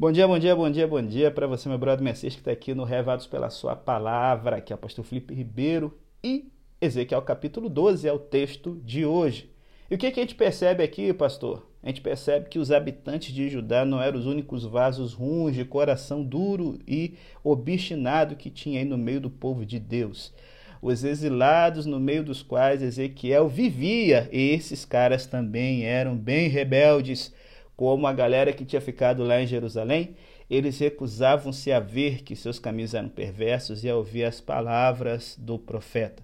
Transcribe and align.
Bom 0.00 0.10
dia, 0.10 0.26
bom 0.26 0.38
dia, 0.38 0.56
bom 0.56 0.70
dia, 0.70 0.88
bom 0.88 1.02
dia 1.02 1.30
para 1.30 1.46
você, 1.46 1.68
meu 1.68 1.76
brother 1.76 2.02
Messias, 2.02 2.32
que 2.32 2.40
está 2.40 2.50
aqui 2.50 2.72
no 2.72 2.84
Revados 2.84 3.26
pela 3.26 3.50
Sua 3.50 3.76
Palavra, 3.76 4.56
aqui 4.56 4.72
é 4.72 4.74
o 4.74 4.78
pastor 4.78 5.04
Felipe 5.04 5.34
Ribeiro 5.34 5.94
e 6.24 6.50
Ezequiel 6.80 7.20
capítulo 7.20 7.68
12 7.68 8.08
é 8.08 8.12
o 8.14 8.18
texto 8.18 8.80
de 8.82 9.04
hoje. 9.04 9.50
E 9.90 9.94
o 9.94 9.98
que, 9.98 10.10
que 10.10 10.18
a 10.18 10.22
gente 10.22 10.34
percebe 10.34 10.82
aqui, 10.82 11.12
pastor? 11.12 11.68
A 11.82 11.88
gente 11.88 12.00
percebe 12.00 12.48
que 12.48 12.58
os 12.58 12.72
habitantes 12.72 13.34
de 13.34 13.50
Judá 13.50 13.84
não 13.84 14.00
eram 14.00 14.18
os 14.18 14.24
únicos 14.24 14.64
vasos 14.64 15.12
ruins 15.12 15.54
de 15.54 15.66
coração 15.66 16.24
duro 16.24 16.78
e 16.88 17.18
obstinado 17.44 18.36
que 18.36 18.48
tinha 18.48 18.78
aí 18.78 18.86
no 18.86 18.96
meio 18.96 19.20
do 19.20 19.28
povo 19.28 19.66
de 19.66 19.78
Deus. 19.78 20.32
Os 20.80 21.04
exilados 21.04 21.84
no 21.84 22.00
meio 22.00 22.24
dos 22.24 22.42
quais 22.42 22.80
Ezequiel 22.80 23.50
vivia, 23.50 24.30
esses 24.32 24.86
caras 24.86 25.26
também 25.26 25.84
eram 25.84 26.16
bem 26.16 26.48
rebeldes 26.48 27.34
como 27.80 28.06
a 28.06 28.12
galera 28.12 28.52
que 28.52 28.62
tinha 28.62 28.78
ficado 28.78 29.24
lá 29.24 29.40
em 29.40 29.46
Jerusalém, 29.46 30.14
eles 30.50 30.78
recusavam-se 30.78 31.72
a 31.72 31.80
ver 31.80 32.22
que 32.22 32.36
seus 32.36 32.58
caminhos 32.58 32.92
eram 32.92 33.08
perversos 33.08 33.82
e 33.82 33.88
a 33.88 33.96
ouvir 33.96 34.24
as 34.24 34.38
palavras 34.38 35.34
do 35.38 35.58
profeta. 35.58 36.22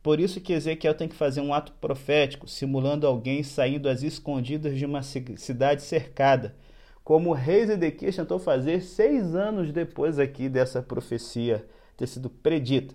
Por 0.00 0.20
isso 0.20 0.40
que 0.40 0.52
Ezequiel 0.52 0.94
tem 0.94 1.08
que 1.08 1.16
fazer 1.16 1.40
um 1.40 1.52
ato 1.52 1.72
profético, 1.80 2.46
simulando 2.46 3.04
alguém 3.04 3.42
saindo 3.42 3.88
às 3.88 4.04
escondidas 4.04 4.78
de 4.78 4.86
uma 4.86 5.02
cidade 5.02 5.82
cercada, 5.82 6.54
como 7.02 7.30
o 7.30 7.34
rei 7.34 7.66
Zedequias 7.66 8.14
tentou 8.14 8.38
fazer 8.38 8.80
seis 8.80 9.34
anos 9.34 9.72
depois 9.72 10.20
aqui 10.20 10.48
dessa 10.48 10.80
profecia 10.80 11.66
ter 11.96 12.06
sido 12.06 12.30
predita. 12.30 12.94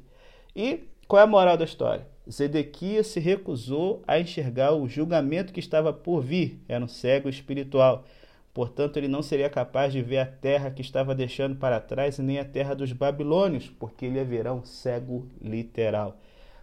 E 0.55 0.85
qual 1.09 1.19
é 1.19 1.23
a 1.25 1.27
moral 1.27 1.57
da 1.57 1.65
história? 1.65 2.07
Zedequias 2.31 3.07
se 3.07 3.19
recusou 3.19 4.03
a 4.07 4.19
enxergar 4.19 4.73
o 4.73 4.87
julgamento 4.87 5.53
que 5.53 5.59
estava 5.59 5.93
por 5.93 6.21
vir, 6.21 6.61
era 6.67 6.83
um 6.83 6.87
cego 6.87 7.29
espiritual. 7.29 8.05
Portanto, 8.53 8.97
ele 8.97 9.07
não 9.07 9.21
seria 9.21 9.49
capaz 9.49 9.93
de 9.93 10.01
ver 10.01 10.17
a 10.17 10.25
terra 10.25 10.71
que 10.71 10.81
estava 10.81 11.13
deixando 11.13 11.55
para 11.55 11.79
trás 11.79 12.17
nem 12.17 12.39
a 12.39 12.45
terra 12.45 12.73
dos 12.73 12.91
babilônios, 12.91 13.69
porque 13.69 14.05
ele 14.05 14.19
haverá 14.19 14.53
um 14.53 14.65
cego 14.65 15.27
literal. 15.39 16.19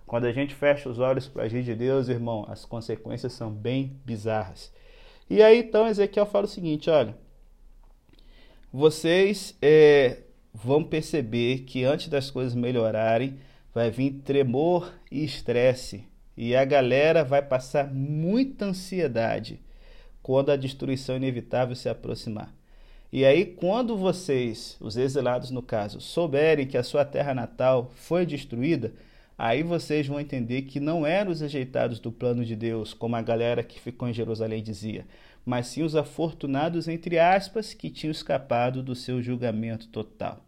Quando 0.06 0.24
a 0.24 0.32
gente 0.32 0.54
fecha 0.54 0.88
os 0.88 0.98
olhos 0.98 1.28
para 1.28 1.44
agir 1.44 1.62
de 1.62 1.74
Deus, 1.74 2.08
irmão, 2.08 2.44
as 2.48 2.64
consequências 2.64 3.32
são 3.32 3.50
bem 3.50 3.96
bizarras. 4.04 4.72
E 5.30 5.42
aí, 5.42 5.60
então, 5.60 5.86
Ezequiel 5.86 6.26
fala 6.26 6.44
o 6.44 6.48
seguinte: 6.48 6.90
olha, 6.90 7.16
vocês 8.72 9.56
é, 9.62 10.18
vão 10.52 10.82
perceber 10.82 11.60
que 11.60 11.84
antes 11.84 12.08
das 12.08 12.30
coisas 12.30 12.54
melhorarem, 12.54 13.38
vai 13.74 13.90
vir 13.90 14.22
tremor 14.24 14.92
e 15.10 15.24
estresse, 15.24 16.04
e 16.36 16.54
a 16.54 16.64
galera 16.64 17.24
vai 17.24 17.42
passar 17.42 17.92
muita 17.92 18.66
ansiedade 18.66 19.60
quando 20.22 20.50
a 20.50 20.56
destruição 20.56 21.16
inevitável 21.16 21.74
se 21.74 21.88
aproximar. 21.88 22.54
E 23.12 23.24
aí, 23.24 23.44
quando 23.44 23.96
vocês, 23.96 24.76
os 24.80 24.96
exilados 24.96 25.50
no 25.50 25.62
caso, 25.62 26.00
souberem 26.00 26.66
que 26.66 26.76
a 26.76 26.82
sua 26.82 27.04
terra 27.04 27.34
natal 27.34 27.92
foi 27.94 28.24
destruída, 28.24 28.92
aí 29.36 29.62
vocês 29.62 30.06
vão 30.06 30.18
entender 30.20 30.62
que 30.62 30.80
não 30.80 31.06
eram 31.06 31.30
os 31.30 31.40
rejeitados 31.40 32.00
do 32.00 32.10
plano 32.10 32.44
de 32.44 32.56
Deus, 32.56 32.94
como 32.94 33.16
a 33.16 33.22
galera 33.22 33.62
que 33.62 33.80
ficou 33.80 34.08
em 34.08 34.14
Jerusalém 34.14 34.62
dizia, 34.62 35.06
mas 35.44 35.66
sim 35.68 35.82
os 35.82 35.94
afortunados, 35.94 36.88
entre 36.88 37.18
aspas, 37.18 37.74
que 37.74 37.90
tinham 37.90 38.10
escapado 38.12 38.82
do 38.82 38.94
seu 38.94 39.22
julgamento 39.22 39.88
total. 39.88 40.44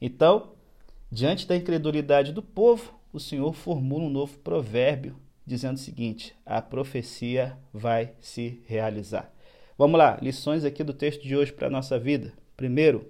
Então, 0.00 0.53
Diante 1.14 1.46
da 1.46 1.54
incredulidade 1.54 2.32
do 2.32 2.42
povo, 2.42 2.92
o 3.12 3.20
Senhor 3.20 3.54
formula 3.54 4.02
um 4.02 4.10
novo 4.10 4.36
provérbio, 4.38 5.14
dizendo 5.46 5.76
o 5.76 5.80
seguinte: 5.80 6.34
a 6.44 6.60
profecia 6.60 7.56
vai 7.72 8.14
se 8.20 8.60
realizar. 8.66 9.32
Vamos 9.78 9.96
lá, 9.96 10.18
lições 10.20 10.64
aqui 10.64 10.82
do 10.82 10.92
texto 10.92 11.22
de 11.22 11.36
hoje 11.36 11.52
para 11.52 11.68
a 11.68 11.70
nossa 11.70 12.00
vida. 12.00 12.32
Primeiro, 12.56 13.06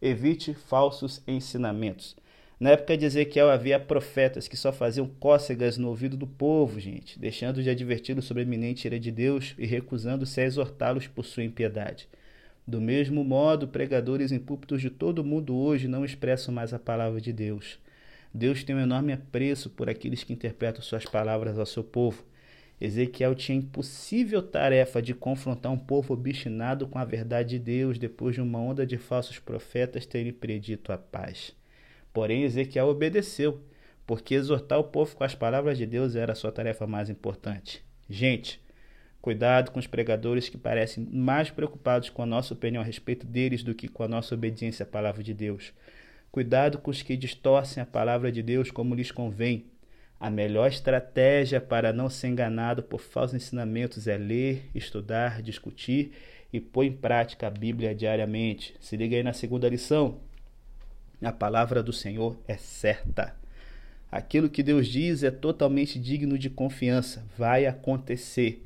evite 0.00 0.54
falsos 0.54 1.24
ensinamentos. 1.26 2.14
Na 2.60 2.70
época 2.70 2.96
de 2.96 3.04
Ezequiel 3.04 3.50
havia 3.50 3.80
profetas 3.80 4.46
que 4.46 4.56
só 4.56 4.72
faziam 4.72 5.08
cócegas 5.18 5.76
no 5.76 5.88
ouvido 5.88 6.16
do 6.16 6.28
povo, 6.28 6.78
gente, 6.78 7.18
deixando 7.18 7.64
de 7.64 7.68
adverti-los 7.68 8.26
sobre 8.26 8.44
a 8.44 8.46
iminente 8.46 8.86
ira 8.86 9.00
de 9.00 9.10
Deus 9.10 9.56
e 9.58 9.66
recusando-se 9.66 10.40
a 10.40 10.44
exortá-los 10.44 11.08
por 11.08 11.24
sua 11.24 11.42
impiedade. 11.42 12.08
Do 12.66 12.80
mesmo 12.80 13.22
modo, 13.22 13.68
pregadores 13.68 14.32
em 14.32 14.38
púlpitos 14.38 14.80
de 14.80 14.88
todo 14.88 15.18
o 15.18 15.24
mundo 15.24 15.54
hoje 15.54 15.86
não 15.86 16.04
expressam 16.04 16.54
mais 16.54 16.72
a 16.72 16.78
palavra 16.78 17.20
de 17.20 17.32
Deus. 17.32 17.78
Deus 18.32 18.64
tem 18.64 18.74
um 18.74 18.80
enorme 18.80 19.12
apreço 19.12 19.68
por 19.68 19.88
aqueles 19.88 20.24
que 20.24 20.32
interpretam 20.32 20.82
suas 20.82 21.04
palavras 21.04 21.58
ao 21.58 21.66
seu 21.66 21.84
povo. 21.84 22.24
Ezequiel 22.80 23.34
tinha 23.34 23.56
a 23.56 23.60
impossível 23.60 24.42
tarefa 24.42 25.00
de 25.00 25.14
confrontar 25.14 25.70
um 25.70 25.78
povo 25.78 26.14
obstinado 26.14 26.88
com 26.88 26.98
a 26.98 27.04
verdade 27.04 27.50
de 27.50 27.58
Deus 27.58 27.98
depois 27.98 28.34
de 28.34 28.40
uma 28.40 28.58
onda 28.58 28.84
de 28.84 28.98
falsos 28.98 29.38
profetas 29.38 30.06
terem 30.06 30.32
predito 30.32 30.92
a 30.92 30.98
paz. 30.98 31.54
Porém, 32.12 32.42
Ezequiel 32.42 32.88
obedeceu, 32.88 33.60
porque 34.06 34.34
exortar 34.34 34.78
o 34.78 34.84
povo 34.84 35.14
com 35.14 35.22
as 35.22 35.34
palavras 35.34 35.78
de 35.78 35.86
Deus 35.86 36.16
era 36.16 36.32
a 36.32 36.36
sua 36.36 36.50
tarefa 36.50 36.86
mais 36.86 37.08
importante. 37.08 37.84
Gente, 38.08 38.60
Cuidado 39.24 39.70
com 39.70 39.78
os 39.78 39.86
pregadores 39.86 40.50
que 40.50 40.58
parecem 40.58 41.08
mais 41.10 41.48
preocupados 41.48 42.10
com 42.10 42.20
a 42.20 42.26
nossa 42.26 42.52
opinião 42.52 42.82
a 42.82 42.84
respeito 42.84 43.26
deles 43.26 43.62
do 43.62 43.74
que 43.74 43.88
com 43.88 44.02
a 44.02 44.06
nossa 44.06 44.34
obediência 44.34 44.82
à 44.82 44.86
palavra 44.86 45.22
de 45.22 45.32
Deus. 45.32 45.72
Cuidado 46.30 46.76
com 46.76 46.90
os 46.90 47.00
que 47.00 47.16
distorcem 47.16 47.82
a 47.82 47.86
palavra 47.86 48.30
de 48.30 48.42
Deus 48.42 48.70
como 48.70 48.94
lhes 48.94 49.10
convém. 49.10 49.64
A 50.20 50.28
melhor 50.28 50.68
estratégia 50.68 51.58
para 51.58 51.90
não 51.90 52.10
ser 52.10 52.28
enganado 52.28 52.82
por 52.82 53.00
falsos 53.00 53.34
ensinamentos 53.34 54.06
é 54.06 54.18
ler, 54.18 54.68
estudar, 54.74 55.40
discutir 55.40 56.12
e 56.52 56.60
pôr 56.60 56.84
em 56.84 56.92
prática 56.92 57.46
a 57.46 57.50
Bíblia 57.50 57.94
diariamente. 57.94 58.76
Se 58.78 58.94
liga 58.94 59.16
aí 59.16 59.22
na 59.22 59.32
segunda 59.32 59.70
lição. 59.70 60.18
A 61.22 61.32
palavra 61.32 61.82
do 61.82 61.94
Senhor 61.94 62.36
é 62.46 62.58
certa. 62.58 63.34
Aquilo 64.12 64.50
que 64.50 64.62
Deus 64.62 64.86
diz 64.86 65.22
é 65.22 65.30
totalmente 65.30 65.98
digno 65.98 66.36
de 66.36 66.50
confiança. 66.50 67.24
Vai 67.38 67.64
acontecer 67.64 68.62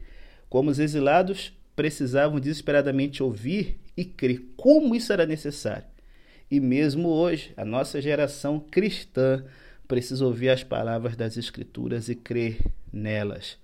como 0.48 0.70
os 0.70 0.78
exilados 0.78 1.53
precisavam 1.76 2.41
desesperadamente 2.41 3.22
ouvir 3.22 3.78
e 3.97 4.04
crer 4.04 4.42
como 4.56 4.94
isso 4.94 5.12
era 5.12 5.26
necessário. 5.26 5.86
E 6.50 6.60
mesmo 6.60 7.09
hoje, 7.09 7.53
a 7.56 7.64
nossa 7.64 8.00
geração 8.00 8.59
cristã 8.59 9.44
precisa 9.86 10.25
ouvir 10.25 10.48
as 10.50 10.62
palavras 10.62 11.16
das 11.16 11.36
Escrituras 11.36 12.09
e 12.09 12.14
crer 12.14 12.59
nelas. 12.92 13.59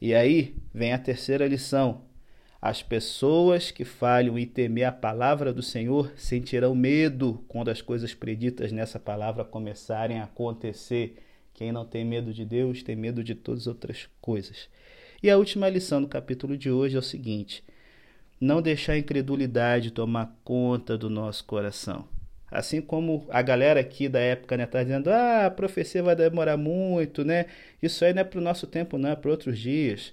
E 0.00 0.14
aí 0.14 0.54
vem 0.72 0.92
a 0.92 0.98
terceira 0.98 1.46
lição. 1.46 2.02
As 2.60 2.82
pessoas 2.82 3.70
que 3.70 3.84
falham 3.84 4.38
em 4.38 4.46
temer 4.46 4.84
a 4.84 4.92
palavra 4.92 5.52
do 5.52 5.62
Senhor 5.62 6.12
sentirão 6.16 6.74
medo 6.74 7.44
quando 7.46 7.70
as 7.70 7.82
coisas 7.82 8.14
preditas 8.14 8.72
nessa 8.72 8.98
palavra 8.98 9.44
começarem 9.44 10.18
a 10.18 10.24
acontecer. 10.24 11.18
Quem 11.52 11.70
não 11.70 11.84
tem 11.84 12.04
medo 12.04 12.32
de 12.32 12.44
Deus 12.44 12.82
tem 12.82 12.96
medo 12.96 13.22
de 13.22 13.34
todas 13.34 13.62
as 13.62 13.66
outras 13.66 14.08
coisas. 14.20 14.68
E 15.24 15.30
a 15.30 15.38
última 15.38 15.70
lição 15.70 16.02
do 16.02 16.06
capítulo 16.06 16.54
de 16.54 16.70
hoje 16.70 16.96
é 16.96 16.98
o 16.98 17.02
seguinte: 17.02 17.64
não 18.38 18.60
deixar 18.60 18.92
a 18.92 18.98
incredulidade 18.98 19.90
tomar 19.90 20.38
conta 20.44 20.98
do 20.98 21.08
nosso 21.08 21.46
coração. 21.46 22.06
Assim 22.50 22.82
como 22.82 23.26
a 23.30 23.40
galera 23.40 23.80
aqui 23.80 24.06
da 24.06 24.18
época 24.18 24.54
né, 24.54 24.66
tá 24.66 24.82
dizendo, 24.82 25.08
ah, 25.08 25.46
a 25.46 25.50
profecia 25.50 26.02
vai 26.02 26.14
demorar 26.14 26.58
muito, 26.58 27.24
né? 27.24 27.46
Isso 27.82 28.04
aí 28.04 28.12
não 28.12 28.20
é 28.20 28.24
para 28.24 28.38
o 28.38 28.42
nosso 28.42 28.66
tempo, 28.66 28.98
não, 28.98 29.08
é 29.08 29.16
para 29.16 29.30
outros 29.30 29.58
dias. 29.58 30.12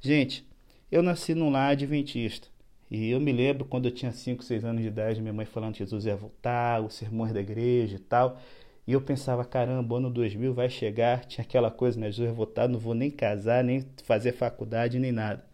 Gente, 0.00 0.44
eu 0.90 1.04
nasci 1.04 1.36
num 1.36 1.50
lar 1.50 1.70
adventista. 1.70 2.48
E 2.90 3.10
eu 3.10 3.20
me 3.20 3.30
lembro 3.30 3.64
quando 3.64 3.84
eu 3.84 3.92
tinha 3.92 4.10
5, 4.10 4.42
6 4.42 4.64
anos 4.64 4.82
de 4.82 4.88
idade, 4.88 5.22
minha 5.22 5.32
mãe 5.32 5.46
falando 5.46 5.74
que 5.74 5.78
Jesus 5.78 6.04
ia 6.04 6.16
voltar, 6.16 6.84
os 6.84 6.94
sermões 6.94 7.32
da 7.32 7.40
igreja 7.40 7.94
e 7.94 8.00
tal. 8.00 8.42
E 8.88 8.92
eu 8.94 9.02
pensava, 9.02 9.44
caramba, 9.44 9.98
ano 9.98 10.08
2000 10.08 10.54
vai 10.54 10.70
chegar, 10.70 11.22
tinha 11.26 11.44
aquela 11.44 11.70
coisa, 11.70 12.00
né? 12.00 12.06
Jesus 12.06 12.28
vai 12.28 12.34
votar, 12.34 12.66
não 12.66 12.78
vou 12.78 12.94
nem 12.94 13.10
casar, 13.10 13.62
nem 13.62 13.84
fazer 14.02 14.32
faculdade, 14.32 14.98
nem 14.98 15.12
nada. 15.12 15.44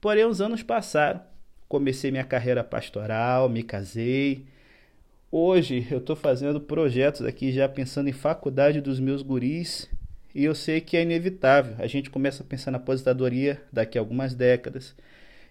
Porém, 0.00 0.24
os 0.26 0.40
anos 0.40 0.62
passaram, 0.62 1.20
comecei 1.68 2.12
minha 2.12 2.22
carreira 2.22 2.62
pastoral, 2.62 3.48
me 3.48 3.64
casei. 3.64 4.46
Hoje 5.28 5.88
eu 5.90 5.98
estou 5.98 6.14
fazendo 6.14 6.60
projetos 6.60 7.22
aqui 7.22 7.50
já 7.50 7.68
pensando 7.68 8.08
em 8.08 8.12
faculdade 8.12 8.80
dos 8.80 9.00
meus 9.00 9.22
guris 9.22 9.90
e 10.32 10.44
eu 10.44 10.54
sei 10.54 10.80
que 10.80 10.96
é 10.96 11.02
inevitável. 11.02 11.74
A 11.80 11.88
gente 11.88 12.10
começa 12.10 12.44
a 12.44 12.46
pensar 12.46 12.70
na 12.70 12.78
aposentadoria 12.78 13.60
daqui 13.72 13.98
a 13.98 14.00
algumas 14.00 14.36
décadas 14.36 14.94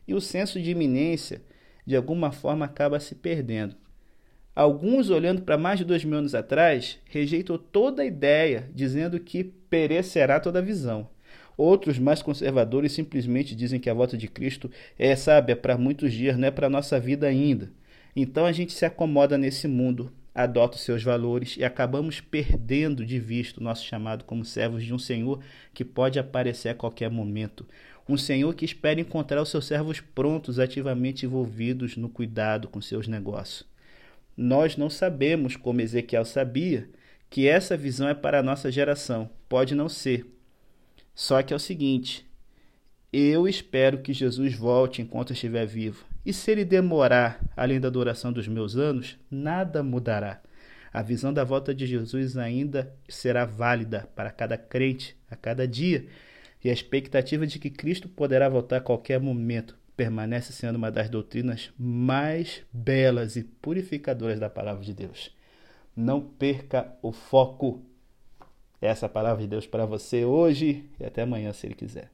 e 0.08 0.14
o 0.14 0.22
senso 0.22 0.62
de 0.62 0.72
iminência 0.72 1.42
de 1.86 1.94
alguma 1.94 2.32
forma 2.32 2.64
acaba 2.64 3.02
se 3.02 3.16
perdendo. 3.16 3.76
Alguns, 4.54 5.10
olhando 5.10 5.44
para 5.44 5.58
mais 5.58 5.80
de 5.80 5.86
dois 5.86 6.04
mil 6.04 6.18
anos 6.18 6.36
atrás, 6.36 7.00
rejeitam 7.06 7.58
toda 7.58 8.02
a 8.02 8.06
ideia, 8.06 8.70
dizendo 8.76 9.18
que 9.18 9.46
perecerá 9.46 10.42
toda 10.42 10.60
a 10.60 10.62
visão. 10.62 11.10
Outros, 11.56 11.98
mais 11.98 12.22
conservadores, 12.22 12.92
simplesmente 12.92 13.56
dizem 13.56 13.80
que 13.80 13.90
a 13.90 13.94
volta 13.94 14.18
de 14.18 14.28
Cristo 14.28 14.70
é, 15.00 15.16
sabe, 15.16 15.54
é 15.54 15.56
para 15.56 15.78
muitos 15.78 16.12
dias, 16.12 16.38
não 16.38 16.48
é 16.48 16.52
para 16.52 16.68
a 16.68 16.70
nossa 16.70 17.00
vida 17.00 17.28
ainda. 17.28 17.72
Então 18.14 18.46
a 18.46 18.52
gente 18.52 18.74
se 18.74 18.84
acomoda 18.84 19.38
nesse 19.38 19.70
mundo, 19.70 20.12
adota 20.36 20.76
os 20.76 20.84
seus 20.84 21.02
valores 21.02 21.56
e 21.56 21.64
acabamos 21.64 22.20
perdendo 22.20 23.06
de 23.06 23.20
vista 23.20 23.62
o 23.62 23.64
nosso 23.64 23.86
chamado 23.86 24.26
como 24.26 24.44
servos 24.44 24.84
de 24.84 24.94
um 24.94 25.00
Senhor 25.00 25.40
que 25.74 25.86
pode 25.86 26.20
aparecer 26.20 26.70
a 26.70 26.76
qualquer 26.76 27.10
momento. 27.10 27.66
Um 28.08 28.18
Senhor 28.18 28.54
que 28.54 28.66
espera 28.66 29.00
encontrar 29.00 29.42
os 29.42 29.50
seus 29.50 29.66
servos 29.66 30.02
prontos, 30.02 30.60
ativamente 30.60 31.26
envolvidos 31.26 31.96
no 31.96 32.10
cuidado 32.10 32.68
com 32.68 32.82
seus 32.82 33.08
negócios. 33.08 33.71
Nós 34.36 34.78
não 34.78 34.90
sabemos, 34.90 35.56
como 35.56 35.82
Ezequiel 35.82 36.26
sabia, 36.26 36.90
que 37.30 37.48
essa 37.48 37.78
visão 37.78 38.10
é 38.10 38.14
para 38.14 38.40
a 38.40 38.44
nossa 38.44 38.72
geração. 38.72 39.30
Pode 39.48 39.76
não 39.76 39.90
ser. 39.90 40.26
Só 41.14 41.42
que 41.42 41.54
é 41.54 41.56
o 41.56 41.60
seguinte: 41.60 42.26
eu 43.12 43.48
espero 43.48 44.00
que 44.00 44.14
Jesus 44.14 44.56
volte 44.56 45.02
enquanto 45.02 45.34
estiver 45.34 45.66
vivo. 45.66 46.06
E 46.26 46.32
se 46.32 46.52
ele 46.52 46.64
demorar 46.64 47.42
além 47.58 47.80
da 47.80 47.90
duração 47.90 48.32
dos 48.32 48.48
meus 48.48 48.78
anos, 48.78 49.18
nada 49.30 49.84
mudará. 49.84 50.42
A 50.94 51.02
visão 51.02 51.34
da 51.34 51.44
volta 51.44 51.74
de 51.74 51.86
Jesus 51.86 52.38
ainda 52.38 52.94
será 53.08 53.46
válida 53.46 54.10
para 54.16 54.30
cada 54.30 54.58
crente 54.58 55.16
a 55.30 55.36
cada 55.36 55.68
dia, 55.68 56.06
e 56.64 56.70
a 56.70 56.74
expectativa 56.74 57.48
de 57.48 57.58
que 57.58 57.70
Cristo 57.70 58.08
poderá 58.10 58.48
voltar 58.48 58.78
a 58.78 58.82
qualquer 58.82 59.20
momento 59.20 59.76
permanece 59.96 60.52
sendo 60.54 60.76
uma 60.76 60.92
das 60.92 61.10
doutrinas 61.10 61.72
mais 61.78 62.62
belas 62.72 63.36
e 63.36 63.44
purificadoras 63.44 64.40
da 64.40 64.50
palavra 64.50 64.84
de 64.84 64.94
Deus. 64.94 65.36
Não 65.96 66.22
perca 66.22 66.94
o 67.02 67.12
foco. 67.12 67.82
Essa 68.82 69.06
é 69.06 69.10
palavra 69.10 69.42
de 69.42 69.48
Deus 69.48 69.66
para 69.66 69.86
você 69.86 70.26
hoje 70.26 70.90
e 71.00 71.06
até 71.06 71.22
amanhã, 71.22 71.54
se 71.54 71.66
Ele 71.66 71.76
quiser. 71.76 72.12